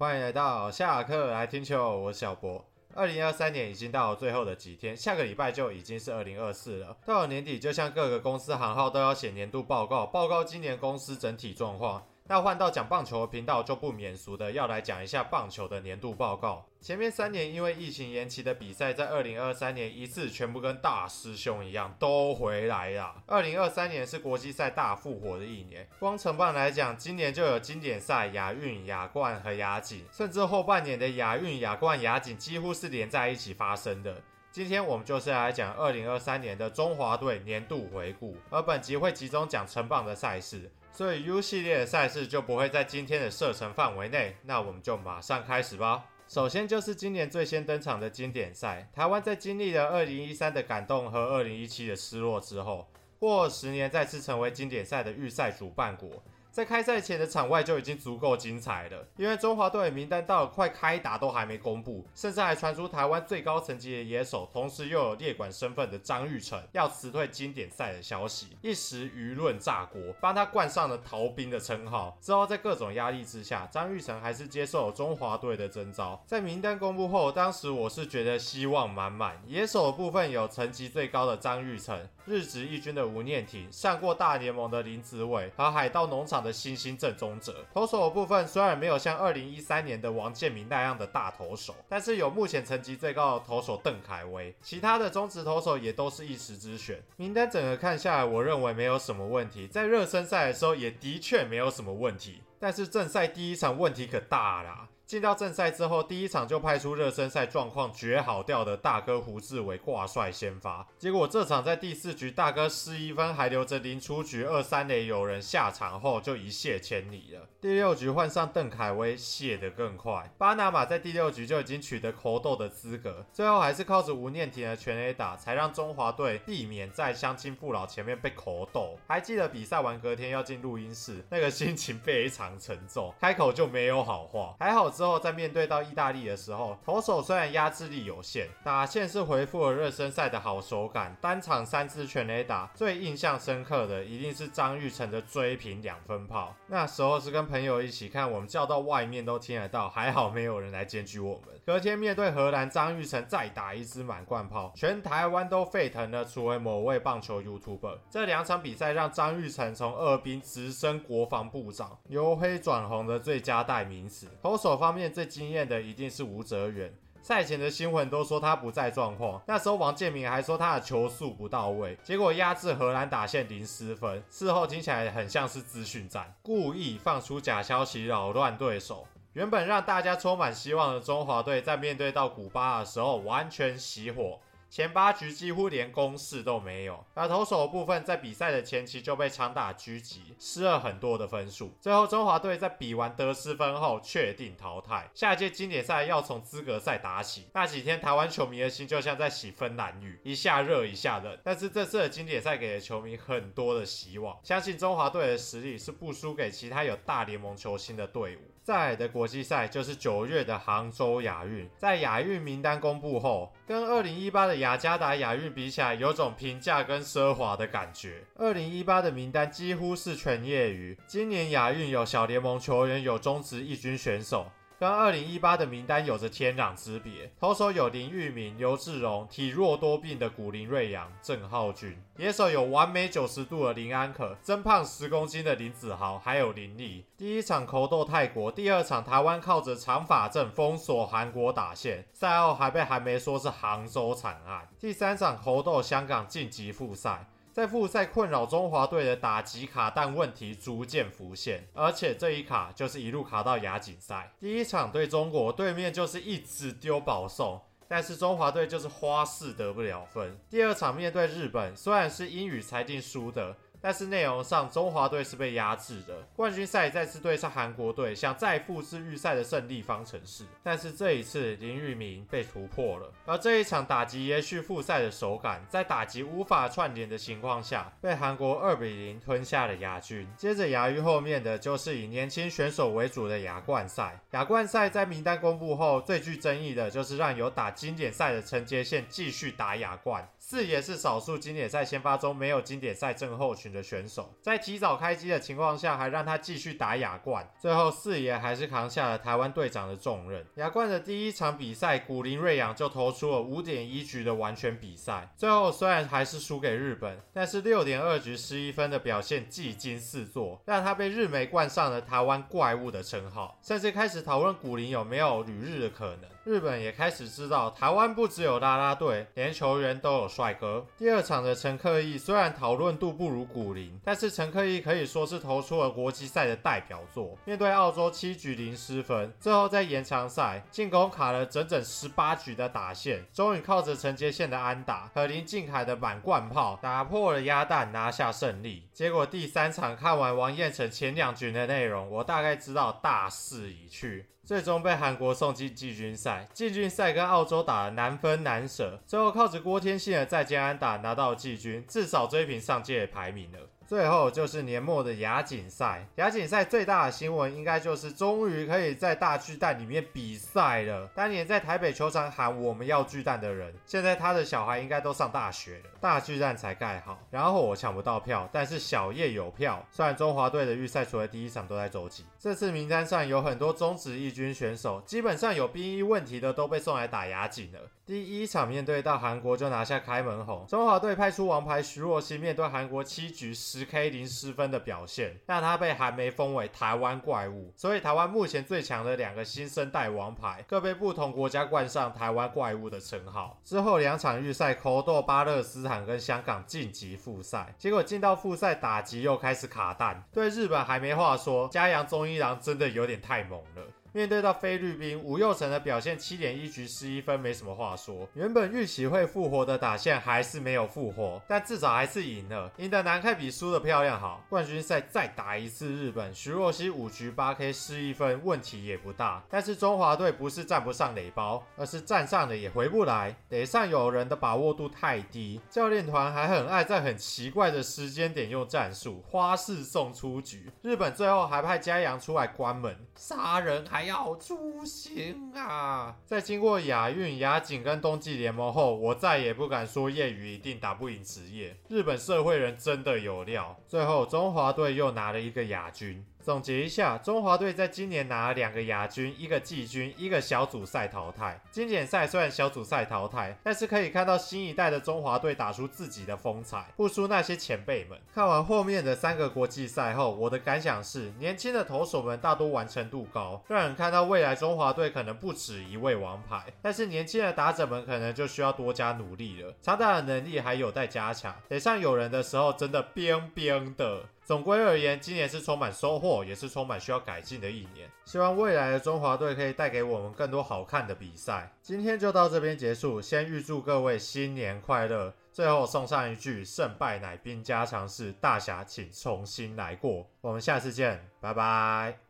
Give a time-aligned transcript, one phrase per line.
[0.00, 2.64] 欢迎来到下课来听球，我是小博。
[2.94, 6.96] 二零二三年已经到了最后的几天，下个礼拜就已经是二零二四了。
[7.04, 12.06] 到了年底，就像各个公司行号都要写年度报告，报告今年公司整体状况。
[12.30, 16.62] 那换到讲棒球的频道就不免俗的要来讲一下棒球的年度报告。
[16.78, 23.14] 前面三年因为疫情延期的比赛，在二零二三年一次全部跟大师兄一样都回来了。
[23.26, 25.88] 二零二三年是国际赛大复活的一年。
[25.98, 34.20] 光成棒来讲，今年就有经典赛、亚运、亚冠和亚锦，甚至后半年的亚运、亚冠、亚锦几乎是连在一起发生的。
[34.52, 40.70] 今天我们就是来讲二零二三年的中华队年度回顾，而本集会集中讲成棒的赛事。
[40.98, 46.04] 所以 U 系列的赛事就不会在今天的射程范围内，那我们就马上开始吧。
[46.26, 52.88] 首先就是今年最先登场的经典赛，台湾在经历了二零一三的感动和二零一七的失落之后，
[53.20, 56.10] 过十年再次成为经典赛的预赛主办国。
[56.50, 72.18] 在开赛前的场外就已经足够精彩了，因为中华队的名单到了快开打都还没公布，甚至还传出台湾最高层级的野手，同时又有列管身份的张玉成要辞退经典赛的消息，一时舆论炸锅，帮他冠上了逃兵的称号。
[72.20, 76.20] 之后在各种压力之下，张玉成还是接受了中华队的征召。
[76.26, 79.40] 在名单公布后，当时我是觉得希望满满。
[79.46, 86.52] 野手的部分有层级最高的张玉成，日职一军的吴念庭，上过大联盟的林子伟和海盗农场的。
[86.58, 97.00] 新兴正宗者，投手部分虽然没有像二零一三年的王建民那样的大投手，但是有目前成绩最高的投手邓凯威，其他的中职投手也都是一时之选。
[97.16, 104.88] 名单整个看下来，我认为没有什么问题，在热身赛的时候也的确没有什么问题，但是正赛第一场问题可大啦。
[105.08, 117.48] 进到正赛之后，第一场就派出热身赛状况绝好掉的大哥胡志伟挂帅先发，结果这场在第四局大哥失一分，还留着零出局二三垒有人下场后就一泻千里了。
[117.58, 120.30] 第六局换上邓凯威，泻得更快。
[120.36, 128.98] 巴拿马在第六局就已经取得口斗的资格，最后还是靠着吴念庭的全垒打，才让中华队避免在乡亲父老前面被口斗。
[129.06, 134.54] 还记得比赛完隔天要进录音室，那个心情非常沉重，开口就没有好话。
[134.60, 134.92] 还好。
[134.98, 146.52] 之后在面对到意大利的时候，投手虽然压制力有限，打线是恢复了热身赛的好手感，单场三支全垒打，最印象深刻的一定是张玉成的追平两分炮。
[146.66, 151.54] 那时候是跟朋友一起看，我们叫到外面都听得到，还好没有人来检举我们。
[151.64, 157.98] 隔天面对荷兰，张玉成再打一支满贯炮，全台湾都沸腾了，除了某位棒球 YouTuber。
[158.10, 164.26] 这两场比赛让张玉成从二兵直升国防部长，由黑转红的最佳代名词。
[164.42, 164.87] 投手方。
[164.88, 166.90] 方面最惊艳的一定是吴哲远，
[167.20, 174.24] 赛前的新闻都说他不在状况，那时候王建民还说他的球速不到位，结果压制荷兰打线零失分。
[174.30, 179.06] 事后听起来很像是资讯战，故意放出假消息扰乱对手。
[179.34, 184.40] 原本让大家充满希望的中华队，在面对到古巴的时候完全熄火。
[184.70, 191.72] 前八局几乎连攻势都没有，而投手的部分在比赛的前期就被长打狙击，失了很多的分数。
[191.80, 197.48] 最后中华队在比完得失分后确定淘汰，下一届经典赛要从资格赛打起。
[197.54, 201.38] 那几天台湾球迷的心就像在洗芬兰浴，一下热一下冷。
[201.42, 208.40] 但是这次的经典赛给了球迷很多的希望，相信中华队的实力是不输给其他有大联盟球星的队伍。
[208.62, 218.24] 再来的国际赛就是九月的杭州亚运，在亚运名单公布后，跟二零一八的雅加达亚运比起来，有种平价跟奢华的感觉。
[218.36, 224.50] 二零一八的名单几乎是全业余，今年亚运有小联盟球员，有中职一军选手。
[224.78, 227.32] 跟二零一八的名单有着天壤之别。
[227.40, 237.04] 投手有林玉明、刘志荣，体弱多病的古林瑞阳、郑浩均；野手有完美九十度的林安可、增胖十公斤的林子豪，还有林立。
[237.16, 244.68] 第一场扣斗泰国，第二场台湾靠着长发阵封锁韩国打线，赛后还被韩媒说是杭州惨案。
[244.78, 247.26] 第三场扣斗香港晋级复赛。
[247.58, 254.32] 在复赛困扰中华队的打击卡弹问题逐渐浮现，而且这一卡就是一路卡到亚锦赛。
[254.38, 260.38] 第一场对中国，对面就是一直丢保送，但是中华队就是花式得不了分。
[260.48, 263.56] 第二场面对日本，虽然是英语裁定输的。
[263.80, 266.14] 但是内容上，中华队是被压制的。
[266.34, 273.12] 冠军赛再次对上韩国队，想再复制预赛的胜利方程式，但是这一次林玉明被突破了。
[273.24, 280.28] 而这一场打击延续复赛的手感，在打击无法串联的情况下，被韩国二比零吞下了亚军。
[280.36, 284.20] 接着亚运后面的就是以年轻选手为主的亚冠赛。
[284.32, 290.28] 亚冠赛在名单公布后，最具争议的就是让有打经典赛的陈杰宪继续打亚冠。
[290.40, 293.67] 四爷是少数经典赛先发中没有经典赛症候群。
[293.72, 297.48] 的选手，在提早开机的情况下，还让他继续打亚冠。
[297.60, 300.44] 最后四爷还是扛下了台湾队长的重任。
[300.56, 305.32] 亚冠的第一场比赛，古林瑞阳就投出了五点一局的完全比赛。
[305.36, 316.28] 最后虽然还是输给日本，但是六点二局失一分的表现技惊四座，让他被日媒冠上了台湾怪物的称号，甚至开始讨论古林有没有旅日的可能。
[316.44, 320.86] 日本也开始知道，台湾不只有啦啦队，连球员都有帅哥。
[320.96, 327.36] 第二场的陈克义虽然讨论度不如古林，但是陈克毅可以说是投出了国际赛的代表作。
[327.44, 338.88] 面对澳洲七局零失分，最后在延长赛进攻卡了整整十八局的打线，终于靠着陈杰宪的安打和林敬凯的满贯炮打破了鸭蛋，拿下胜利。
[338.92, 344.26] 结果第三场看完王彦辰前两局的内容，我大概知道大势已去。
[344.48, 353.58] 最终被韩国送进季军赛，季军赛跟澳洲打的难分难舍，最后靠着郭天信的再见安打拿到季军，至少追平上届排名了。
[353.88, 361.08] 最后就是年末的亚锦赛，亚锦赛最大的新闻应该就是终于可以在大巨蛋里面比赛了。
[361.14, 365.84] 当年在台北球场喊我们要巨蛋的人，现在他的小孩应该都上大学了。
[366.02, 369.82] 大巨蛋才盖好，然后我抢不到票，但是小叶有票。
[369.90, 377.80] 虽然中华队的预赛除了第一场都在周几，这次名单上有很多中职一军选手，基本上有兵役问题的都被送来打亚锦了。
[378.04, 387.72] 第一场面对到韩国就拿下开门红，中华队派出王牌徐若曦面对韩国七局十 K 零失分的表现，让他被韩媒封为台湾怪物。
[387.76, 393.60] 所以台湾目前最强的两个新生代王牌，各被不同国家冠上台湾怪物的称号。
[393.64, 403.82] 之后两场预赛抠斗巴勒斯坦跟香港晋级复赛，结果进到复赛打击又开始卡弹，对日本还没话说，嘉阳中一郎真的有点太猛了。
[404.18, 408.28] 面对到菲律宾，吴又成的表现七点一局失一分，没什么话说。
[408.34, 414.44] 原本预期会复活的打线还是没有复活，但至少还是赢了，赢得难看比输的漂亮好。
[414.48, 419.40] 冠军赛再打一次日本，徐若曦五局八 K 失一分，问题也不大。
[419.48, 430.72] 但是中华队不是站不上垒包，而是站上了也回不来，垒上有人的把握度太低，教练团还很爱在很奇怪的时间点用战术，花式送出局。
[430.82, 434.07] 日本最后还派嘉阳出来关门，杀人还。
[434.08, 436.16] 要出行啊！
[436.24, 441.76] 在经过亚运、亚锦跟冬季联盟后，我再也不敢说业余一定打不赢职业。
[441.88, 443.78] 日本社会人真的有料。
[443.86, 446.24] 最后，中华队又拿了一个亚军。
[446.48, 451.60] 总结一下，中华队在今年拿了两个亚军，一个季军，一个小组赛淘汰。
[451.70, 458.18] 经典赛虽然小组赛淘汰，但是可以看到新一代的中华队打出自己的风采，不输那些前辈们。
[458.34, 466.64] 看完后面的三个国际赛后，我的感想是，年轻的投手们大多完成度高，让人看到未来中华队可能不止一位王牌。
[466.80, 471.54] 但是年轻的打者们可能就需要多加努力了，长打的能力还有待加强。
[471.68, 474.24] 得上有人的时候，真的冰冰的。
[474.48, 478.10] 总归而言，今年是充满收获，也是充满需要改进的一年。
[478.24, 481.70] 希望未来的中华队可以带给我们更多好看的比赛。
[481.82, 485.34] 今天就到这边结束，先预祝各位新年快乐。
[485.52, 490.26] 最后送上一句：胜败乃兵家常事，大侠请重新来过。
[490.40, 492.27] 我们下次见，拜拜。